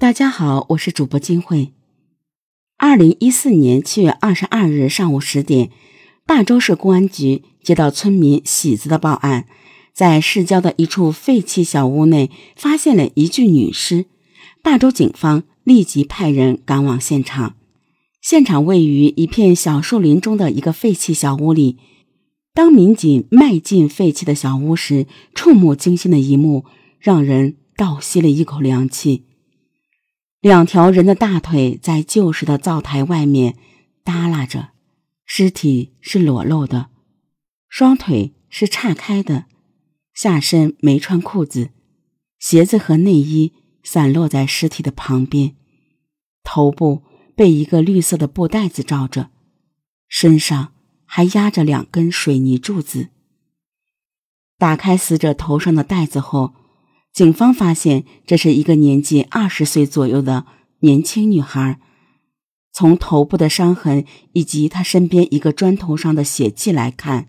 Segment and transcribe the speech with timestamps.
[0.00, 1.74] 大家好，我是主播金慧。
[2.78, 5.70] 二零一四年七月二十二日上午十点，
[6.24, 9.44] 大洲市公安局接到村民喜子的报案，
[9.92, 14.06] 在市郊的一处废弃小屋内发现了一具女尸。
[14.62, 17.56] 大洲警方立即派人赶往现场，
[18.22, 21.76] 现场位于一片小树林中的一个废弃小屋里。
[22.54, 26.64] 当民警迈进废弃的小屋时，触目惊心的一幕
[26.98, 29.24] 让人倒吸了一口凉气。
[30.40, 33.58] 两条人的大腿在旧时的灶台外面
[34.02, 34.70] 耷拉着，
[35.26, 36.88] 尸体是裸露的，
[37.68, 39.44] 双腿是岔开的，
[40.14, 41.72] 下身没穿裤子，
[42.38, 43.52] 鞋子和内衣
[43.82, 45.54] 散落在尸体的旁边，
[46.42, 47.02] 头部
[47.36, 49.28] 被一个绿色的布袋子罩着，
[50.08, 50.72] 身上
[51.04, 53.10] 还压着两根水泥柱子。
[54.56, 56.54] 打开死者头上的袋子后。
[57.12, 60.46] 警方发现，这是一个年纪二十岁左右的
[60.80, 61.80] 年轻女孩。
[62.72, 67.28] 从头部的伤痕以及她身边一个砖头上的血迹来看，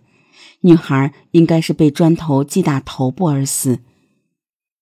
[0.62, 3.80] 女孩应该是被砖头击打头部而死。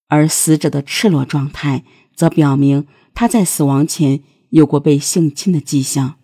[0.10, 6.16] 而死者的赤裸状态则表明她在死亡前有过被性侵的迹象。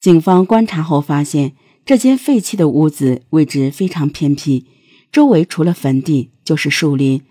[0.00, 4.66] 警方观察后发现，这间废弃的屋子位置非常偏僻，
[5.10, 7.22] 周围除了坟地就是树林。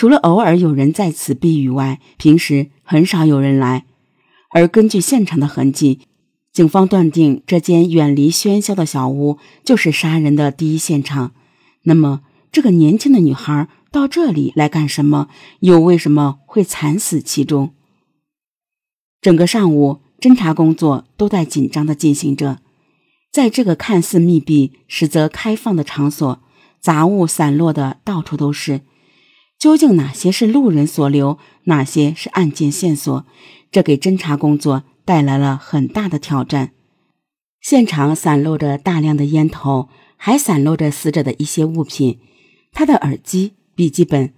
[0.00, 3.84] 除了偶尔有人在此避雨外，平时很少有人来。
[4.48, 6.00] 而根据现场的痕迹，
[6.54, 11.32] 警方断定这间远离喧嚣的小屋就是杀人的第一现场。
[11.82, 15.28] 那么，这个年轻的女孩到这里来干什么？
[15.58, 17.74] 又为什么会惨死其中？
[19.20, 22.60] 整个上午，侦查工作都在紧张地进行着。
[23.30, 26.40] 在这个看似密闭、实则开放的场所，
[26.80, 28.80] 杂物散落的到处都是。
[29.60, 33.26] 究竟哪些是路人所留，哪些是案件线索？
[33.70, 36.72] 这给侦查工作带来了很大的挑战。
[37.60, 42.18] 现场散落着大量的烟头，还散落着死者的一些物品，
[42.72, 44.32] 他的耳机、笔记本、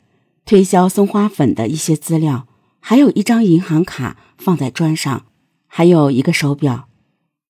[0.44, 2.48] 推销松花粉的一些资料，
[2.80, 5.26] 还有一张银行卡放在砖上，
[5.68, 6.88] 还有一个手表。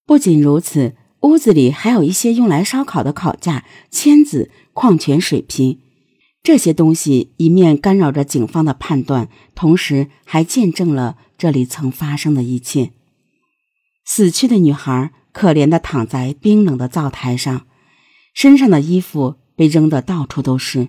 [0.05, 5.79] 不仅如此，屋子里还有一些用来烧烤的烤架、签子、矿泉水瓶。
[6.43, 12.91] 这些东西一面干扰着警方的判断，同时还见证了这里曾发生的一切。
[14.05, 17.67] 死去的女孩可怜的躺在冰冷的灶台上，
[18.35, 20.89] 身上的衣服被扔得到处都是，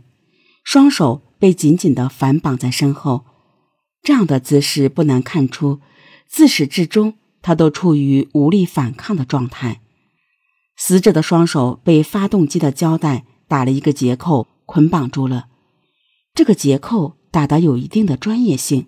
[0.64, 3.26] 双手被紧紧的反绑在身后。
[4.02, 5.80] 这样的姿势不难看出，
[6.28, 9.82] 自始至终她都处于无力反抗的状态。
[10.76, 14.48] 死者的双手被发动机的胶带打了一个结扣。
[14.66, 15.48] 捆绑住了，
[16.34, 18.88] 这个结扣打得有一定的专业性。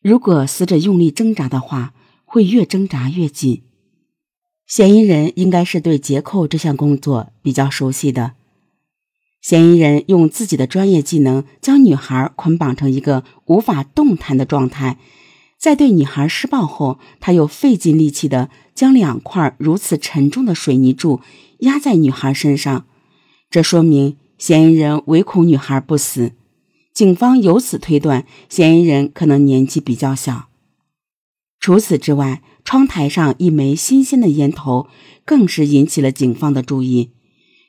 [0.00, 1.94] 如果死者用力挣扎的话，
[2.24, 3.62] 会越挣扎越紧。
[4.66, 8.34] 嫌疑人应该是对结扣这项工作比较熟悉的。
[9.40, 14.98] 嫌疑人用自己的专业技能将女孩捆绑成一个无法动弹的状态，
[15.58, 21.20] 在对女孩施暴后，他又费尽力气的将两块如此沉重的水泥柱
[21.60, 22.84] 压在女孩身上，
[23.48, 24.17] 这说明。
[24.38, 26.32] 嫌疑人唯恐女孩不死，
[26.94, 30.48] 警方由此推断，嫌疑人可能年纪比较小。
[31.58, 34.86] 除此之外，窗台上一枚新鲜的烟头
[35.24, 37.10] 更是引起了警方的注意，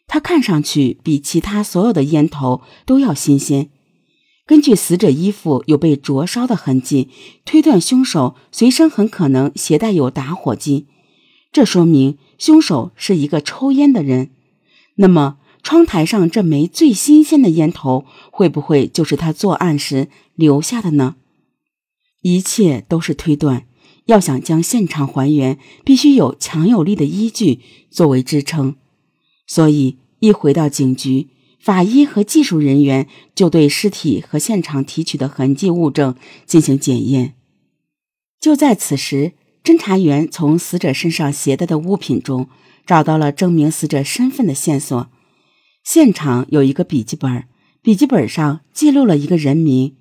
[0.06, 3.72] 它看上去比其他所有的烟头都要新鲜。
[4.46, 7.10] 根据死者衣服有被灼烧的痕迹，
[7.46, 10.86] 推断凶手随身很可能携带有打火机，
[11.52, 14.30] 这说明凶手是一个抽烟的人。
[14.98, 15.38] 那么。
[15.62, 21.16] 窗台上这枚最新鲜的烟头，会不会就是他作案时留下的呢？
[22.22, 23.66] 一切都是推断，
[24.06, 27.60] 要想将现场还原，必须有强有力的依据
[27.92, 28.76] 作为支撑。
[29.46, 31.28] 所以，一回到警局，
[31.60, 36.16] 法医和技术人员就对尸体和现场提取的痕迹物证
[36.46, 37.36] 进行检验。
[38.40, 39.34] 就在此时，
[39.64, 42.48] 侦查员从死者身上携带的物品中
[42.86, 45.10] 找到了证明死者身份的线索。
[45.84, 47.46] 现场有一个笔记本，
[47.82, 49.96] 笔记本上记录了一个人名。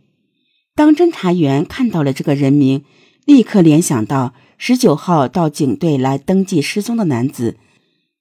[0.75, 2.85] 当侦查员看到了这个人名，
[3.25, 7.57] 立刻联想到十九号到警队来登记失踪的男子，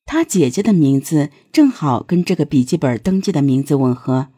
[0.06, 4.30] 他姐姐的名字正好跟这个笔记本登记的名字吻合。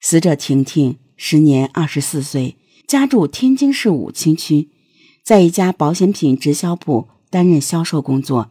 [0.00, 2.56] 死者婷婷时年二十四岁，
[2.86, 4.68] 家住天津市武清区，
[5.24, 8.50] 在一家保险品直销部担任销售工作。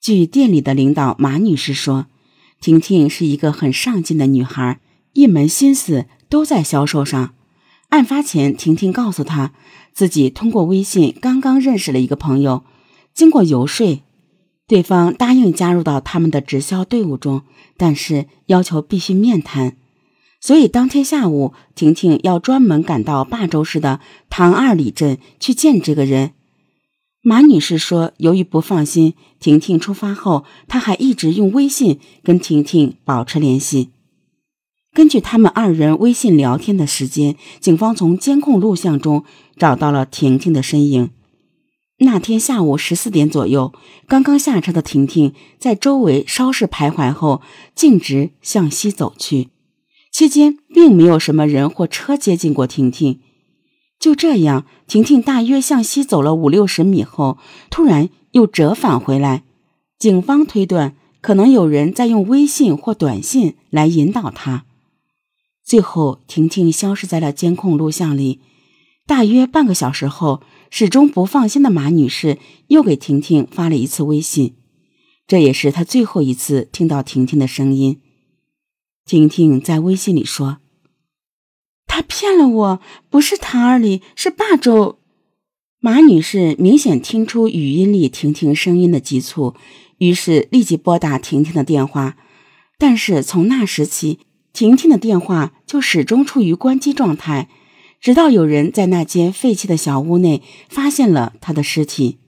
[0.00, 2.06] 据店里的领导马女士说。
[2.60, 4.80] 婷婷是一个很上进的女孩，
[5.14, 7.34] 一门心思都在销售上。
[7.88, 9.52] 案发前，婷婷告诉他，
[9.94, 12.64] 自己通过微信刚刚认识了一个朋友，
[13.14, 14.02] 经过游说，
[14.66, 17.42] 对方答应加入到他们的直销队伍中，
[17.78, 19.76] 但是要求必须面谈。
[20.38, 26.34] 所以当天下午，婷婷要专门赶到霸州市的唐二里镇去见这个人。
[27.22, 33.90] 马女士说，由于不放心婷婷出发后，她还一直用微信跟婷婷保持联系。
[34.94, 39.24] 根据他们二人微信聊天的时间，警方从监控录像中
[39.58, 41.10] 找到了婷婷的身影。
[41.98, 43.74] 那天下午十四点左右，
[44.08, 47.42] 刚刚下车的婷婷在周围稍事徘徊后，
[47.74, 49.48] 径直向西走去。
[50.10, 53.20] 期间并没有什么人或车接近过婷婷。
[54.00, 57.36] 就这样，婷婷大约向西走了五六十米后，
[57.68, 59.44] 突然又折返回来。
[59.98, 64.64] 警方推断，可能有人在用微信或短信来引导她。
[65.62, 68.40] 最后，婷婷消失在了监控录像里。
[69.06, 72.38] 大约半个小时后，始终不放心的马女士
[72.68, 74.54] 又给婷婷发了一次微信，
[75.26, 78.00] 这也是她最后一次听到婷婷的声音。
[79.04, 80.58] 婷婷在微信里说
[81.90, 85.00] ：“他骗了我，不是唐二里，是霸州。”
[85.82, 89.54] 马女士明显听出语音里婷婷声音的急促，
[89.98, 92.16] 于是立即拨打婷婷的电话。
[92.78, 94.20] 但是从那时起，
[94.52, 97.48] 婷婷的电话就始终处于关机状态，
[98.00, 102.18] 直到有人在那间废弃的小屋内发现了她的尸体。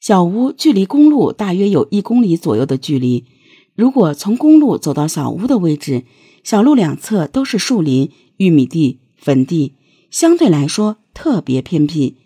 [0.00, 3.26] 小屋距离公路大约有一公里左右的距离。
[3.74, 6.04] 如果从公路走到小屋的位置，
[6.42, 9.74] 小路两侧都是树林、玉米地、坟地，
[10.10, 12.16] 相对来说特别偏僻。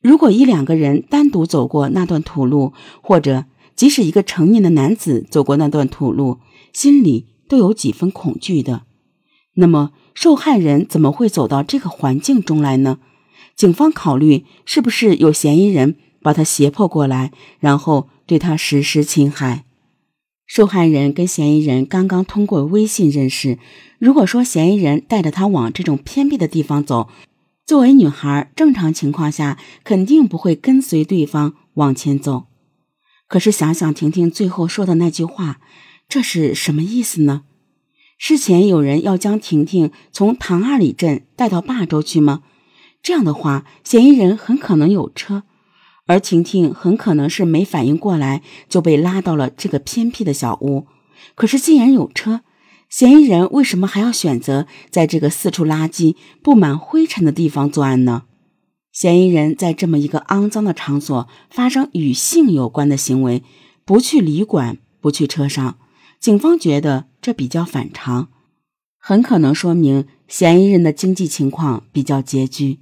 [0.00, 2.72] 如果一两个人单独走过那段土路，
[3.02, 3.44] 或者
[3.74, 6.38] 即使一个成年的男子走过那段土路，
[6.72, 8.84] 心里都有几分恐惧的。
[9.54, 12.98] 那么，受害人怎么会走到这个环境中来呢？
[13.54, 19.65] 警方考虑，是不是有嫌疑人把他胁迫过来，然后对他实施侵害？
[20.46, 23.58] 受害人跟嫌疑人刚刚通过微信认识。
[23.98, 27.08] 如果说嫌疑人带着他往这种偏僻的地方走，
[27.66, 32.44] 作为女孩，正常情况下肯定不会跟随对方往前走。
[33.26, 35.60] 可是想想婷婷最后说的那句话，
[36.08, 37.42] 这是什么意思呢？
[38.16, 42.44] 事前有人要将婷婷从唐二里镇带到霸州去吗？
[43.02, 45.42] 这样的话，嫌疑人很可能有车。
[46.06, 50.86] 而婷婷很可能是没反应过来，就被拉到了这个偏僻的小屋。
[51.34, 52.42] 可是，既然有车，
[52.88, 58.22] 嫌疑人为什么还要选择在这个四处垃圾、布满灰尘的地方作案呢？
[58.92, 63.42] 嫌疑人在这么一个肮脏的场所发生与性有关的行为，
[63.84, 65.76] 不去旅馆，不去车上，
[66.20, 68.28] 警方觉得这比较反常，
[68.98, 72.78] 很可能说明嫌疑人的经济情况比较拮据。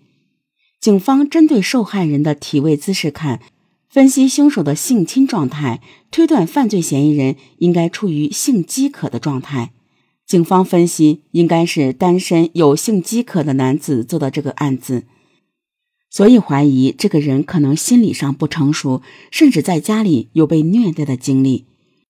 [0.84, 3.40] 警方针对受害人的体位姿势看，
[3.88, 9.72] 分析凶手的性侵状态，推断犯罪嫌疑人应该处于性饥渴的状态。
[10.26, 15.04] 警方分析，应该是单身有性饥渴的男子做的这个案子，
[16.10, 19.00] 所以怀疑这个人可能心理上不成熟，
[19.30, 21.64] 甚至在家里有被虐待的经历。